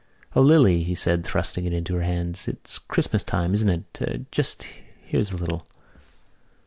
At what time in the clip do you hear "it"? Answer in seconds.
1.65-1.73, 4.01-4.31